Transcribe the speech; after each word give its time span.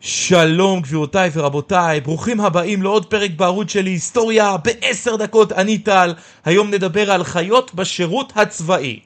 שלום 0.00 0.80
גבירותיי 0.80 1.30
ורבותיי, 1.32 2.00
ברוכים 2.00 2.40
הבאים 2.40 2.82
לעוד 2.82 3.06
פרק 3.06 3.30
בערוץ 3.36 3.72
שלי, 3.72 3.90
היסטוריה 3.90 4.56
בעשר 4.56 5.16
דקות, 5.16 5.52
אני 5.52 5.78
טל. 5.78 6.14
היום 6.44 6.70
נדבר 6.70 7.10
על 7.10 7.24
חיות 7.24 7.74
בשירות 7.74 8.32
הצבאי. 8.36 9.00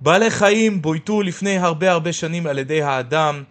בעלי 0.00 0.30
חיים 0.30 0.82
בויתו 0.82 1.22
לפני 1.22 1.58
הרבה 1.58 1.90
הרבה 1.90 2.12
שנים 2.12 2.46
על 2.46 2.58
ידי 2.58 2.82
האדם. 2.82 3.42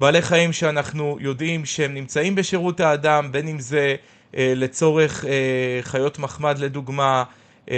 בעלי 0.00 0.22
חיים 0.22 0.52
שאנחנו 0.52 1.16
יודעים 1.20 1.64
שהם 1.64 1.94
נמצאים 1.94 2.34
בשירות 2.34 2.80
האדם, 2.80 3.32
בין 3.32 3.48
אם 3.48 3.60
זה 3.60 3.94
אה, 4.36 4.52
לצורך 4.56 5.24
אה, 5.24 5.82
חיות 5.82 6.18
מחמד 6.18 6.58
לדוגמה, 6.58 7.24
אה, 7.70 7.76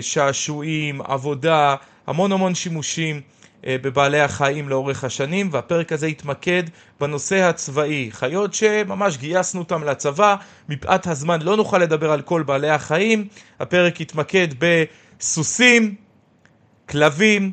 שעשועים, 0.00 1.00
עבודה, 1.00 1.74
המון 2.06 2.32
המון 2.32 2.54
שימושים. 2.54 3.20
אה, 3.66 3.76
בבעלי 3.82 4.20
החיים 4.20 4.68
לאורך 4.68 5.04
השנים, 5.04 5.48
והפרק 5.52 5.92
הזה 5.92 6.08
יתמקד 6.08 6.62
בנושא 7.00 7.42
הצבאי. 7.42 8.08
חיות 8.12 8.54
שממש 8.54 9.16
גייסנו 9.16 9.60
אותם 9.60 9.84
לצבא, 9.84 10.36
מפאת 10.68 11.06
הזמן 11.06 11.42
לא 11.42 11.56
נוכל 11.56 11.78
לדבר 11.78 12.12
על 12.12 12.22
כל 12.22 12.42
בעלי 12.42 12.70
החיים. 12.70 13.28
הפרק 13.60 14.00
יתמקד 14.00 14.48
בסוסים, 14.58 15.94
כלבים 16.88 17.50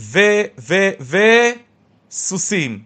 ו... 0.00 0.18
ו... 0.58 0.74
ו... 1.00 1.16
סוסים. 2.10 2.82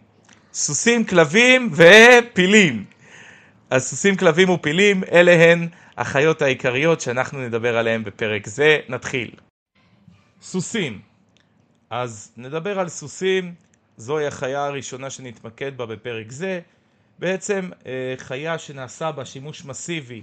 סוסים, 0.54 1.04
כלבים 1.04 1.70
ופילים. 1.72 2.84
אז 3.70 3.86
סוסים, 3.88 4.16
כלבים 4.16 4.50
ופילים, 4.50 5.04
אלה 5.12 5.32
הן 5.32 5.68
החיות 5.98 6.42
העיקריות 6.42 7.00
שאנחנו 7.00 7.40
נדבר 7.40 7.76
עליהן 7.76 8.04
בפרק 8.04 8.46
זה. 8.46 8.78
נתחיל. 8.88 9.30
סוסים 10.42 11.11
אז 11.92 12.32
נדבר 12.36 12.78
על 12.78 12.88
סוסים, 12.88 13.54
זוהי 13.96 14.26
החיה 14.26 14.64
הראשונה 14.64 15.10
שנתמקד 15.10 15.76
בה 15.76 15.86
בפרק 15.86 16.32
זה. 16.32 16.60
בעצם 17.18 17.70
אה, 17.86 18.14
חיה 18.16 18.58
שנעשה 18.58 19.12
בה 19.12 19.24
שימוש 19.24 19.64
מסיבי. 19.64 20.22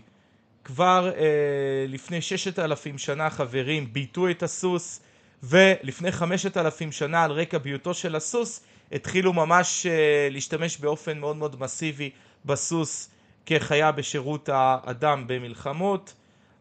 כבר 0.64 1.12
אה, 1.16 1.86
לפני 1.88 2.22
ששת 2.22 2.60
אלפים 2.60 2.98
שנה 2.98 3.30
חברים 3.30 3.94
ביטו 3.94 4.30
את 4.30 4.44
הסוס, 4.44 5.02
ולפני 5.44 6.12
חמשת 6.12 6.58
אלפים 6.58 6.92
שנה 6.92 7.24
על 7.24 7.32
רקע 7.32 7.58
ביוטו 7.58 7.94
של 7.94 8.16
הסוס 8.16 8.62
התחילו 8.92 9.34
ממש 9.34 9.86
אה, 9.86 10.28
להשתמש 10.32 10.78
באופן 10.78 11.20
מאוד 11.20 11.36
מאוד 11.36 11.62
מסיבי 11.62 12.10
בסוס 12.46 13.10
כחיה 13.46 13.92
בשירות 13.92 14.50
האדם 14.54 15.24
במלחמות. 15.28 16.14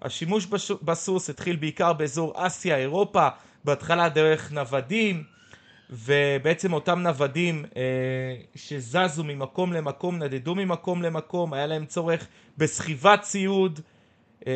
השימוש 0.03 0.47
בסוס 0.83 1.31
התחיל 1.31 1.56
בעיקר 1.56 1.92
באזור 1.92 2.33
אסיה, 2.36 2.77
אירופה, 2.77 3.29
בהתחלה 3.69 4.08
דרך 4.08 4.52
נוודים, 4.52 5.24
ובעצם 5.91 6.72
אותם 6.72 6.98
נוודים 6.98 7.64
אה, 7.77 7.83
שזזו 8.55 9.24
ממקום 9.24 9.72
למקום, 9.72 10.19
נדדו 10.19 10.55
ממקום 10.55 11.02
למקום, 11.02 11.52
היה 11.52 11.66
להם 11.66 11.86
צורך 11.86 12.27
בסחיבת 12.58 13.22
ציוד, 13.22 13.80
אה, 14.46 14.52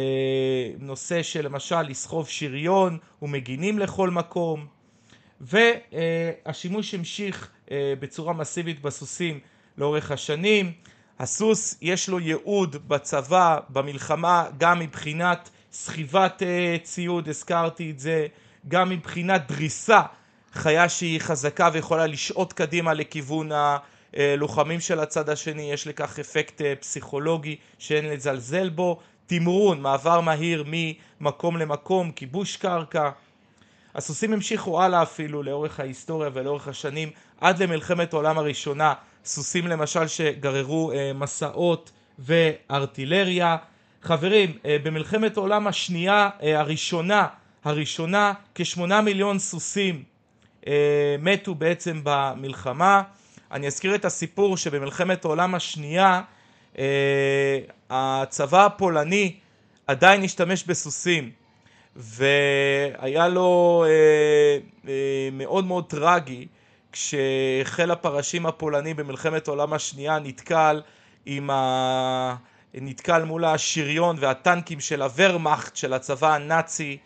נושא 0.78 1.22
של 1.22 1.44
למשל 1.44 1.82
לסחוב 1.82 2.28
שריון 2.28 2.98
ומגינים 3.22 3.78
לכל 3.78 4.10
מקום, 4.10 4.66
והשימוש 5.40 6.94
המשיך 6.94 7.50
אה, 7.70 7.94
בצורה 8.00 8.32
מסיבית 8.32 8.82
בסוסים 8.82 9.40
לאורך 9.78 10.10
השנים. 10.10 10.72
הסוס 11.18 11.78
יש 11.82 12.08
לו 12.08 12.20
ייעוד 12.20 12.88
בצבא, 12.88 13.58
במלחמה, 13.68 14.46
גם 14.58 14.78
מבחינת 14.78 15.50
סחיבת 15.72 16.42
אה, 16.42 16.76
ציוד, 16.82 17.28
הזכרתי 17.28 17.90
את 17.90 17.98
זה, 17.98 18.26
גם 18.68 18.90
מבחינת 18.90 19.46
דריסה, 19.48 20.00
חיה 20.52 20.88
שהיא 20.88 21.20
חזקה 21.20 21.70
ויכולה 21.72 22.06
לשעוט 22.06 22.52
קדימה 22.52 22.94
לכיוון 22.94 23.50
הלוחמים 24.14 24.80
של 24.80 25.00
הצד 25.00 25.28
השני, 25.28 25.72
יש 25.72 25.86
לכך 25.86 26.18
אפקט 26.18 26.62
אה, 26.62 26.74
פסיכולוגי 26.80 27.56
שאין 27.78 28.04
לזלזל 28.08 28.68
בו, 28.68 29.00
תמרון, 29.26 29.80
מעבר 29.80 30.20
מהיר 30.20 30.64
ממקום 30.66 31.56
למקום, 31.56 32.12
כיבוש 32.12 32.56
קרקע. 32.56 33.10
הסוסים 33.94 34.32
המשיכו 34.32 34.82
הלאה 34.82 35.02
אפילו 35.02 35.42
לאורך 35.42 35.80
ההיסטוריה 35.80 36.30
ולאורך 36.32 36.68
השנים 36.68 37.10
עד 37.40 37.62
למלחמת 37.62 38.12
העולם 38.12 38.38
הראשונה, 38.38 38.94
סוסים 39.24 39.66
למשל 39.66 40.06
שגררו 40.06 40.92
אה, 40.92 41.12
מסעות 41.14 41.90
וארטילריה. 42.18 43.56
חברים, 44.02 44.58
אה, 44.64 44.76
במלחמת 44.82 45.36
העולם 45.36 45.66
השנייה 45.66 46.30
הראשונה 46.40 47.26
הראשונה, 47.64 48.32
כשמונה 48.54 49.00
מיליון 49.00 49.38
סוסים 49.38 50.02
אה, 50.66 51.16
מתו 51.18 51.54
בעצם 51.54 52.00
במלחמה. 52.04 53.02
אני 53.52 53.66
אזכיר 53.66 53.94
את 53.94 54.04
הסיפור 54.04 54.56
שבמלחמת 54.56 55.24
העולם 55.24 55.54
השנייה 55.54 56.22
אה, 56.78 57.58
הצבא 57.90 58.66
הפולני 58.66 59.34
עדיין 59.86 60.22
השתמש 60.22 60.64
בסוסים 60.64 61.30
והיה 61.96 63.28
לו 63.28 63.84
אה, 63.86 64.58
אה, 64.88 65.28
מאוד 65.32 65.64
מאוד 65.64 65.84
טרגי 65.90 66.46
כשחיל 66.92 67.90
הפרשים 67.90 68.46
הפולני 68.46 68.94
במלחמת 68.94 69.48
העולם 69.48 69.72
השנייה 69.72 70.18
נתקל 70.18 70.82
עם 71.26 71.50
ה... 71.50 72.36
נתקל 72.74 73.24
מול 73.24 73.44
השריון 73.44 74.16
והטנקים 74.20 74.80
של 74.80 75.02
הוורמאכט 75.02 75.76
של 75.76 75.92
הצבא 75.92 76.34
הנאצי 76.34 76.98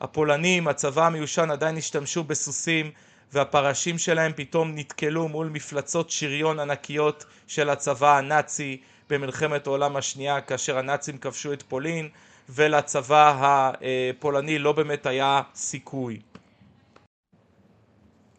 הפולנים, 0.00 0.68
הצבא 0.68 1.06
המיושן 1.06 1.50
עדיין 1.50 1.76
השתמשו 1.76 2.24
בסוסים 2.24 2.90
והפרשים 3.32 3.98
שלהם 3.98 4.32
פתאום 4.36 4.72
נתקלו 4.74 5.28
מול 5.28 5.48
מפלצות 5.48 6.10
שריון 6.10 6.60
ענקיות 6.60 7.24
של 7.46 7.70
הצבא 7.70 8.18
הנאצי 8.18 8.80
במלחמת 9.10 9.66
העולם 9.66 9.96
השנייה 9.96 10.40
כאשר 10.40 10.78
הנאצים 10.78 11.18
כבשו 11.18 11.52
את 11.52 11.62
פולין 11.62 12.08
ולצבא 12.48 13.34
הפולני 13.40 14.58
לא 14.58 14.72
באמת 14.72 15.06
היה 15.06 15.42
סיכוי. 15.54 16.20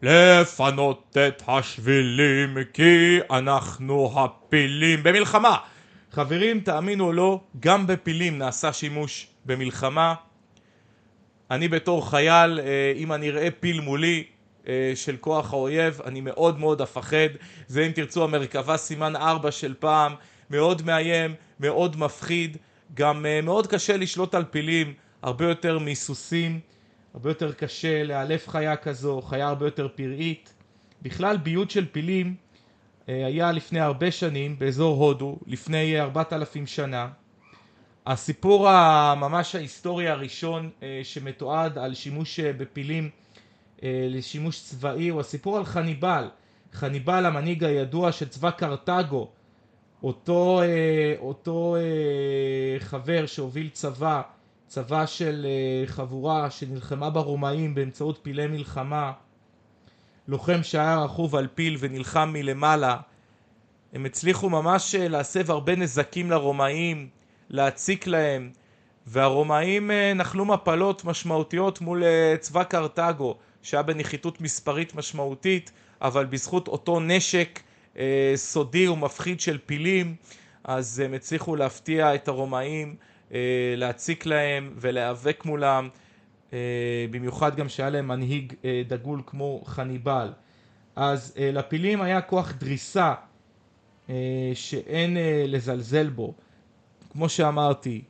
לפנות 0.01 1.18
את 1.28 1.44
השבילים 1.47 2.57
כי 2.74 3.19
אנחנו 3.31 4.12
הפילים 4.16 5.03
במלחמה. 5.03 5.57
חברים, 6.12 6.59
תאמינו 6.59 7.06
או 7.06 7.13
לא, 7.13 7.41
גם 7.59 7.88
בפילים 7.88 8.38
נעשה 8.38 8.74
שימוש 8.74 9.28
במלחמה. 9.45 10.16
אני 11.52 11.68
בתור 11.68 12.09
חייל, 12.09 12.59
אה, 12.59 12.94
אם 12.96 13.13
אני 13.13 13.30
אראה 13.30 13.47
פיל 13.59 13.81
מולי 13.81 14.24
אה, 14.68 14.91
של 14.96 15.18
כוח 15.18 15.53
האויב, 15.53 16.02
אני 16.06 16.22
מאוד 16.22 16.59
מאוד 16.59 16.81
אפחד. 16.81 17.30
זה 17.68 17.85
אם 17.85 17.91
תרצו 17.91 18.24
המרכבה 18.24 18.78
סימן 18.78 19.16
4 19.16 19.52
של 19.52 19.74
פעם, 19.80 20.16
מאוד 20.50 20.81
מאיים, 20.86 21.34
מאוד 21.59 21.97
מפחיד. 21.97 22.57
גם 22.94 23.25
אה, 23.25 23.41
מאוד 23.41 23.68
קשה 23.68 23.97
לשלוט 23.97 24.36
על 24.36 24.44
פילים, 24.44 24.94
הרבה 25.22 25.46
יותר 25.46 25.80
מסוסים, 25.80 26.59
הרבה 27.13 27.30
יותר 27.30 27.53
קשה 27.53 28.03
לאלף 28.03 28.50
חיה 28.50 28.75
כזו, 28.75 29.22
חיה 29.22 29.47
הרבה 29.47 29.68
יותר 29.68 29.88
פראית. 29.96 30.53
בכלל 31.02 31.38
ביות 31.38 31.72
של 31.72 31.86
פילים 31.86 32.36
היה 33.07 33.52
לפני 33.52 33.80
הרבה 33.80 34.12
שנים 34.12 34.59
באזור 34.59 35.06
הודו, 35.06 35.38
לפני 35.47 36.02
4,000 36.02 36.68
שנה. 36.68 37.07
הסיפור 38.07 38.69
הממש 38.69 39.56
ההיסטורי 39.56 40.07
הראשון 40.07 40.69
אה, 40.84 41.00
שמתועד 41.03 41.78
על 41.78 41.94
שימוש 41.94 42.40
אה, 42.40 42.53
בפילים 42.53 43.09
אה, 43.84 44.07
לשימוש 44.09 44.62
צבאי 44.62 45.07
הוא 45.07 45.19
הסיפור 45.19 45.57
על 45.57 45.66
חניבל. 45.66 46.29
חניבל 46.73 47.25
המנהיג 47.25 47.63
הידוע 47.63 48.12
של 48.12 48.28
צבא 48.28 48.51
קרתגו, 48.51 49.28
אותו, 50.03 50.62
אותו 51.19 51.75
חבר 52.79 53.25
שהוביל 53.25 53.69
צבא, 53.69 54.22
צבא 54.68 55.06
של 55.06 55.47
חבורה 55.85 56.51
שנלחמה 56.51 57.09
ברומאים 57.09 57.75
באמצעות 57.75 58.19
פילי 58.21 58.48
מלחמה, 58.48 59.12
לוחם 60.27 60.63
שהיה 60.63 60.98
רכוב 60.98 61.36
על 61.36 61.48
פיל 61.56 61.77
ונלחם 61.80 62.30
מלמעלה, 62.33 62.98
הם 63.94 64.06
הצליחו 64.06 64.50
ממש 64.50 64.95
להסב 64.95 65.51
הרבה 65.51 65.75
נזקים 65.75 66.31
לרומאים 66.31 67.09
להציק 67.49 68.07
להם. 68.07 68.51
והרומאים 69.07 69.91
אה, 69.91 70.13
נחלו 70.13 70.45
מפלות 70.45 71.05
משמעותיות 71.05 71.81
מול 71.81 72.03
אה, 72.03 72.35
צבא 72.39 72.63
קרתגו 72.63 73.35
שהיה 73.61 73.83
בנחיתות 73.83 74.41
מספרית 74.41 74.95
משמעותית 74.95 75.71
אבל 76.01 76.25
בזכות 76.25 76.67
אותו 76.67 76.99
נשק 76.99 77.59
אה, 77.97 78.33
סודי 78.35 78.88
ומפחיד 78.88 79.39
של 79.39 79.57
פילים 79.65 80.15
אז 80.63 80.99
הם 80.99 81.13
הצליחו 81.13 81.55
להפתיע 81.55 82.15
את 82.15 82.27
הרומאים 82.27 82.95
להציק 83.77 84.25
להם 84.25 84.73
ולהיאבק 84.75 85.45
מולם 85.45 85.89
במיוחד 87.11 87.55
גם 87.55 87.69
שהיה 87.69 87.89
להם 87.89 88.07
מנהיג 88.07 88.53
דגול 88.88 89.21
כמו 89.25 89.61
חניבל 89.65 90.33
אז 90.95 91.33
לפילים 91.38 92.01
היה 92.01 92.21
כוח 92.21 92.53
דריסה 92.57 93.13
שאין 94.53 95.17
לזלזל 95.47 96.09
בו 96.09 96.33
כמו 97.18 97.30
שאמרתי, 97.30 98.02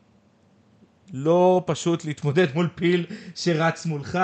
לא 1.14 1.64
פשוט 1.66 2.06
להתמודד 2.06 2.48
מול 2.56 2.70
פיל 2.76 3.06
שרץ 3.36 3.86
מולך. 3.86 4.20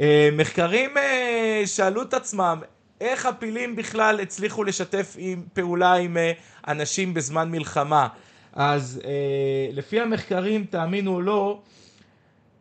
אה, 0.00 0.28
מחקרים 0.32 0.96
אה, 0.96 1.62
שאלו 1.66 2.02
את 2.02 2.14
עצמם 2.14 2.60
איך 3.00 3.26
הפילים 3.26 3.76
בכלל 3.76 4.20
הצליחו 4.20 4.64
לשתף 4.64 5.16
עם 5.18 5.42
פעולה 5.52 5.94
עם 5.94 6.16
אה, 6.16 6.32
אנשים 6.68 7.14
בזמן 7.14 7.50
מלחמה. 7.50 8.08
אז 8.52 9.00
לפי 9.72 10.00
המחקרים, 10.00 10.64
תאמינו 10.64 11.14
או 11.14 11.20
לא, 11.20 11.60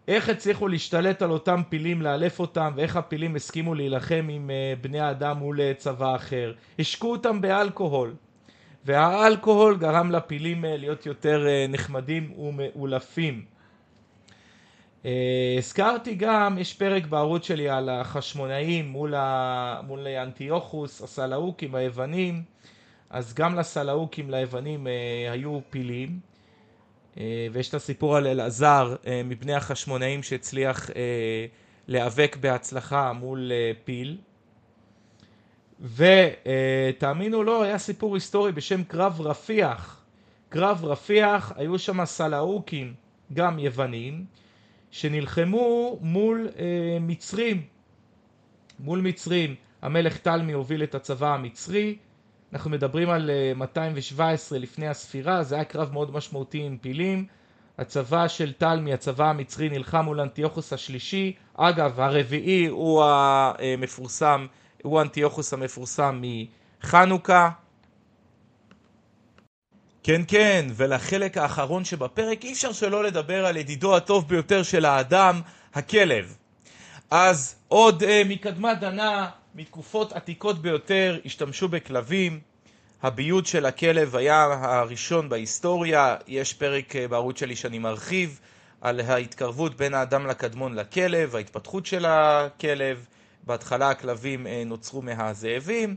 איך 0.08 0.30
הצליחו 0.30 0.68
להשתלט 0.68 1.22
על 1.22 1.31
אותם 1.31 1.62
פילים, 1.69 2.02
לאלף 2.02 2.40
אותם, 2.40 2.74
ואיך 2.75 2.96
הפילים 2.96 3.36
הסכימו 3.36 3.75
להילחם 3.75 4.28
עם 4.30 4.50
בני 4.81 5.00
האדם 5.00 5.38
מול 5.38 5.60
צבא 5.78 6.16
אחר. 6.16 6.54
השקו 6.80 7.12
אותם 7.12 7.42
באלכוהול, 7.42 8.13
והאלכוהול 8.86 9.78
גרם 9.78 10.12
לפילים 10.12 10.66
להיות 10.68 11.06
יותר 11.06 11.45
נחמדים 11.69 12.39
ומאולפים. 12.39 13.45
אה, 15.06 15.56
הזכרתי 15.57 16.16
גם, 16.16 16.57
יש 16.57 16.74
פרק 16.74 17.06
בערוץ 17.06 17.45
שלי 17.45 17.69
על 17.69 17.89
החשמונאים 17.89 18.88
מול, 18.88 19.16
ה... 19.16 19.81
מול 19.83 20.07
אנטיוכוס, 20.07 21.01
הסלאוקים, 21.01 21.75
היוונים, 21.75 22.44
אז 23.10 23.33
גם 23.33 23.56
לסלאוקים, 23.56 24.31
ליוונים, 24.31 24.88
אה, 24.88 25.31
היו 25.31 25.60
פילים, 25.69 26.19
אה, 27.18 27.48
ויש 27.51 27.69
את 27.69 27.74
הסיפור 27.74 28.18
על 28.18 28.27
אלעזר 28.27 28.95
מבני 29.25 29.54
החשמונאים 29.54 30.24
שהצליח 30.24 30.89
להיאבק 31.88 32.38
בהצלחה 32.39 33.13
מול 33.13 33.51
פיל. 33.84 34.18
ותאמינו 35.81 37.38
או 37.38 37.44
לא, 37.44 37.63
היה 37.63 37.78
סיפור 37.78 38.16
היסטורי 38.16 38.51
בשם 38.51 38.83
קרב 38.83 39.22
רפיח. 39.22 40.04
קרב 40.50 40.86
רפיח, 40.86 41.54
היו 41.56 41.80
שם 41.80 42.06
סלאוקים, 42.06 42.94
גם 43.33 43.60
יוונים, 43.60 44.25
שנלחמו 44.92 45.98
מול 46.01 46.50
אה, 46.60 46.98
מצרים. 47.01 47.62
מול 48.80 49.01
מצרים 49.01 49.56
המלך 49.81 50.18
תלמי 50.18 50.54
הוביל 50.54 50.83
את 50.83 50.95
הצבא 50.95 51.33
המצרי, 51.33 51.95
אנחנו 52.54 52.69
מדברים 52.69 53.10
על 53.10 53.30
אה, 53.30 53.54
217 53.56 54.60
לפני 54.60 54.88
הספירה, 54.88 55.44
זה 55.44 55.56
היה 55.56 55.63
קרב 55.63 55.94
מאוד 55.94 56.13
משמעותי 56.13 56.62
עם 56.63 56.77
פילים. 56.77 57.25
הצבא 57.77 58.27
של 58.27 58.54
תלמי, 58.54 58.94
הצבא 58.94 59.30
המצרי, 59.30 59.69
נלחם 59.69 60.06
מול 60.06 60.22
אנטיוכוס 60.22 60.74
השלישי. 60.74 61.34
אגב, 61.54 62.00
הרביעי 62.00 62.66
הוא 62.68 63.04
המפורסם, 63.06 64.45
הוא 64.83 65.01
אנטיוכוס 65.01 65.54
המפורסם 65.54 66.22
מחנוכה. 66.22 67.50
כן, 70.04 70.22
כן, 70.28 70.66
ולחלק 70.75 71.38
האחרון 71.38 71.86
שבפרק 71.86 72.44
אי 72.44 72.51
אפשר 72.54 72.72
שלא 72.72 73.04
לדבר 73.04 73.45
על 73.45 73.57
ידידו 73.57 73.95
הטוב 73.95 74.28
ביותר 74.28 74.63
של 74.63 74.86
האדם, 74.86 75.42
הכלב. 75.74 76.36
אז 77.12 77.56
עוד 77.68 78.04
uh, 78.04 78.06
מקדמת 78.25 78.80
דנה, 78.80 79.30
מתקופות 79.56 80.13
עתיקות 80.13 80.62
ביותר, 80.62 81.19
השתמשו 81.25 81.68
בכלבים. 81.68 82.39
הביוד 83.04 83.45
של 83.45 83.66
הכלב 83.66 84.16
היה 84.16 84.44
הראשון 84.62 85.30
בהיסטוריה. 85.30 86.16
יש 86.27 86.54
פרק 86.54 86.95
uh, 86.95 87.07
בערוץ 87.10 87.39
שלי 87.39 87.56
שאני 87.56 87.80
מרחיב 87.80 88.39
על 88.81 89.00
ההתקרבות 89.00 89.77
בין 89.77 89.94
האדם 89.94 90.27
לקדמון 90.27 90.75
לכלב, 90.75 91.36
ההתפתחות 91.36 91.86
של 91.86 92.06
הכלב. 92.06 93.06
בהתחלה 93.43 93.89
הכלבים 93.89 94.45
uh, 94.45 94.49
נוצרו 94.65 95.01
מהזאבים. 95.01 95.95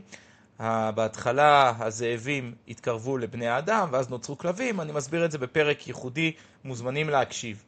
בהתחלה 0.95 1.73
הזאבים 1.79 2.53
התקרבו 2.67 3.17
לבני 3.17 3.47
האדם 3.47 3.89
ואז 3.91 4.09
נוצרו 4.09 4.37
כלבים, 4.37 4.81
אני 4.81 4.91
מסביר 4.91 5.25
את 5.25 5.31
זה 5.31 5.37
בפרק 5.37 5.87
ייחודי, 5.87 6.31
מוזמנים 6.63 7.09
להקשיב. 7.09 7.63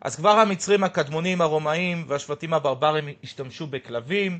אז 0.00 0.16
כבר 0.16 0.30
המצרים 0.30 0.84
הקדמונים, 0.84 1.40
הרומאים 1.40 2.04
והשבטים 2.08 2.54
הברברים 2.54 3.08
השתמשו 3.24 3.66
בכלבים, 3.66 4.38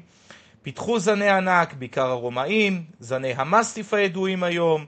פיתחו 0.63 0.99
זני 0.99 1.29
ענק, 1.29 1.75
בעיקר 1.75 2.07
הרומאים, 2.07 2.85
זני 3.01 3.33
המסטיף 3.37 3.95
הידועים 3.95 4.43
היום, 4.43 4.85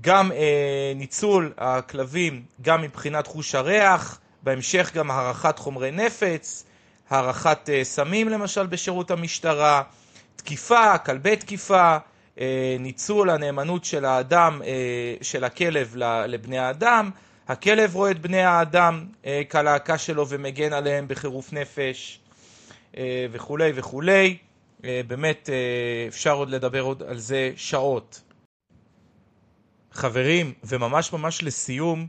גם 0.00 0.32
אה, 0.32 0.92
ניצול 0.96 1.52
הכלבים 1.58 2.42
גם 2.62 2.82
מבחינת 2.82 3.26
חוש 3.26 3.54
הריח, 3.54 4.20
בהמשך 4.42 4.90
גם 4.94 5.10
הערכת 5.10 5.58
חומרי 5.58 5.90
נפץ, 5.90 6.64
הערכת 7.10 7.70
אה, 7.72 7.84
סמים 7.84 8.28
למשל 8.28 8.66
בשירות 8.66 9.10
המשטרה, 9.10 9.82
תקיפה, 10.36 10.98
כלבי 10.98 11.36
תקיפה, 11.36 11.96
אה, 12.40 12.76
ניצול 12.80 13.30
הנאמנות 13.30 13.84
של 13.84 14.04
האדם, 14.04 14.62
אה, 14.64 15.14
של 15.22 15.44
הכלב 15.44 15.96
לבני 16.28 16.58
האדם, 16.58 17.10
הכלב 17.48 17.94
רואה 17.94 18.10
את 18.10 18.20
בני 18.20 18.42
האדם 18.42 19.06
כלהקה 19.50 19.98
שלו 19.98 20.28
ומגן 20.28 20.72
עליהם 20.72 21.08
בחירוף 21.08 21.52
נפש 21.52 22.20
וכולי 23.30 23.72
וכולי. 23.74 24.36
באמת 24.80 25.50
אפשר 26.08 26.32
עוד 26.32 26.50
לדבר 26.50 26.80
עוד 26.80 27.02
על 27.02 27.18
זה 27.18 27.52
שעות. 27.56 28.20
חברים, 29.92 30.52
וממש 30.64 31.12
ממש 31.12 31.42
לסיום, 31.42 32.06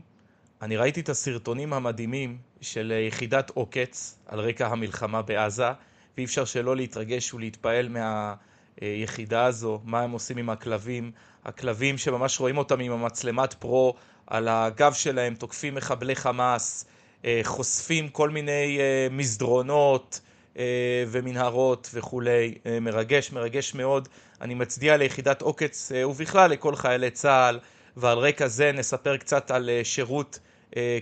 אני 0.62 0.76
ראיתי 0.76 1.00
את 1.00 1.08
הסרטונים 1.08 1.72
המדהימים 1.72 2.38
של 2.60 2.92
יחידת 3.08 3.50
עוקץ 3.50 4.18
על 4.26 4.40
רקע 4.40 4.66
המלחמה 4.66 5.22
בעזה, 5.22 5.68
ואי 6.16 6.24
אפשר 6.24 6.44
שלא 6.44 6.76
להתרגש 6.76 7.34
ולהתפעל 7.34 7.88
מה... 7.88 8.34
היחידה 8.80 9.44
הזו, 9.44 9.80
מה 9.84 10.00
הם 10.00 10.10
עושים 10.10 10.36
עם 10.36 10.50
הכלבים, 10.50 11.10
הכלבים 11.44 11.98
שממש 11.98 12.40
רואים 12.40 12.58
אותם 12.58 12.80
עם 12.80 12.92
המצלמת 12.92 13.54
פרו 13.54 13.94
על 14.26 14.48
הגב 14.48 14.92
שלהם, 14.92 15.34
תוקפים 15.34 15.74
מחבלי 15.74 16.16
חמאס, 16.16 16.84
אה, 17.24 17.40
חושפים 17.44 18.08
כל 18.08 18.30
מיני 18.30 18.78
אה, 18.80 19.08
מסדרונות 19.10 20.20
אה, 20.58 21.04
ומנהרות 21.08 21.90
וכולי, 21.94 22.54
מרגש, 22.80 23.32
מרגש 23.32 23.74
מאוד. 23.74 24.08
אני 24.40 24.54
מצדיע 24.54 24.96
ליחידת 24.96 25.42
עוקץ 25.42 25.92
ובכלל 26.08 26.50
לכל 26.50 26.76
חיילי 26.76 27.10
צה"ל, 27.10 27.58
ועל 27.96 28.18
רקע 28.18 28.48
זה 28.48 28.72
נספר 28.72 29.16
קצת 29.16 29.50
על 29.50 29.70
שירות 29.82 30.38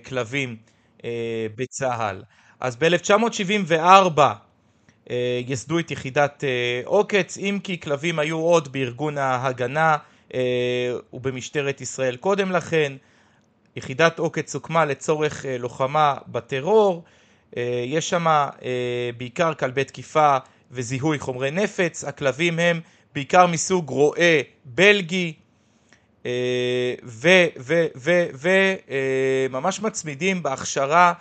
כלבים 0.04 0.56
בצה"ל. 1.56 2.22
אז 2.60 2.76
ב-1974 2.76 4.20
אה, 5.10 5.40
יסדו 5.46 5.78
את 5.78 5.90
יחידת 5.90 6.44
אה, 6.44 6.80
עוקץ, 6.84 7.38
אם 7.38 7.58
כי 7.64 7.80
כלבים 7.80 8.18
היו 8.18 8.38
עוד 8.38 8.72
בארגון 8.72 9.18
ההגנה 9.18 9.96
אה, 10.34 10.40
ובמשטרת 11.12 11.80
ישראל 11.80 12.16
קודם 12.16 12.52
לכן. 12.52 12.92
יחידת 13.76 14.18
עוקץ 14.18 14.54
הוקמה 14.54 14.84
לצורך 14.84 15.44
לוחמה 15.58 16.16
בטרור, 16.28 17.04
יש 17.86 18.10
שם 18.10 18.26
בעיקר 19.16 19.54
כלבי 19.54 19.84
תקיפה 19.84 20.36
וזיהוי 20.70 21.18
חומרי 21.18 21.50
נפץ, 21.50 22.04
הכלבים 22.04 22.58
הם 22.58 22.80
בעיקר 23.14 23.46
מסוג 23.46 23.88
רועה 23.88 24.40
בלגי 24.64 25.32
וממש 29.50 29.80
מצמידים 29.80 30.42
בהכשרה 30.42 31.12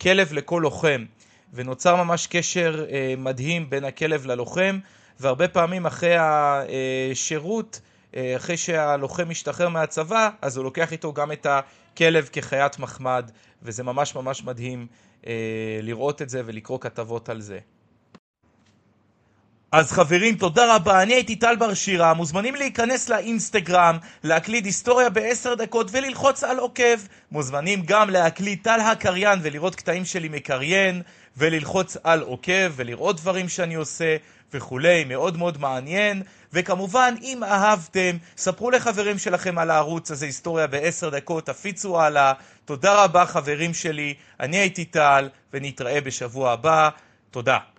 כלב 0.00 0.32
לכל 0.32 0.60
לוחם. 0.62 1.04
ונוצר 1.52 1.96
ממש 1.96 2.26
קשר 2.26 2.86
אה, 2.90 3.14
מדהים 3.18 3.70
בין 3.70 3.84
הכלב 3.84 4.26
ללוחם, 4.26 4.78
והרבה 5.20 5.48
פעמים 5.48 5.86
אחרי 5.86 6.16
השירות, 6.18 7.80
אה, 8.16 8.36
אחרי 8.36 8.56
שהלוחם 8.56 9.28
משתחרר 9.28 9.68
מהצבא, 9.68 10.30
אז 10.42 10.56
הוא 10.56 10.64
לוקח 10.64 10.92
איתו 10.92 11.12
גם 11.12 11.32
את 11.32 11.46
הכלב 11.46 12.28
כחיית 12.32 12.78
מחמד, 12.78 13.30
וזה 13.62 13.82
ממש 13.82 14.14
ממש 14.14 14.44
מדהים 14.44 14.86
אה, 15.26 15.32
לראות 15.82 16.22
את 16.22 16.28
זה 16.28 16.42
ולקרוא 16.44 16.78
כתבות 16.80 17.28
על 17.28 17.40
זה. 17.40 17.58
אז 19.72 19.92
חברים, 19.92 20.34
תודה 20.34 20.76
רבה, 20.76 21.02
אני 21.02 21.14
הייתי 21.14 21.36
טל 21.36 21.56
בר 21.56 21.74
שירה, 21.74 22.14
מוזמנים 22.14 22.54
להיכנס 22.54 23.08
לאינסטגרם, 23.08 23.98
להקליד 24.24 24.64
היסטוריה 24.64 25.10
בעשר 25.10 25.54
דקות 25.54 25.86
וללחוץ 25.92 26.44
על 26.44 26.58
עוקב. 26.58 26.98
מוזמנים 27.32 27.82
גם 27.86 28.10
להקליד 28.10 28.58
טל 28.62 28.80
הקריין 28.80 29.38
ולראות 29.42 29.74
קטעים 29.74 30.04
שלי 30.04 30.28
מקריין, 30.28 31.02
וללחוץ 31.36 31.96
על 32.04 32.20
עוקב 32.20 32.72
ולראות 32.76 33.16
דברים 33.20 33.48
שאני 33.48 33.74
עושה 33.74 34.16
וכולי, 34.52 35.04
מאוד 35.04 35.36
מאוד 35.36 35.58
מעניין. 35.60 36.22
וכמובן, 36.52 37.14
אם 37.22 37.44
אהבתם, 37.44 38.16
ספרו 38.36 38.70
לחברים 38.70 39.18
שלכם 39.18 39.58
על 39.58 39.70
הערוץ 39.70 40.10
הזה, 40.10 40.26
היסטוריה 40.26 40.66
בעשר 40.66 41.08
דקות, 41.08 41.46
תפיצו 41.46 42.00
הלאה. 42.00 42.32
תודה 42.64 43.04
רבה 43.04 43.26
חברים 43.26 43.74
שלי, 43.74 44.14
אני 44.40 44.56
הייתי 44.56 44.84
טל, 44.84 45.28
ונתראה 45.52 46.00
בשבוע 46.00 46.52
הבא. 46.52 46.88
תודה. 47.30 47.70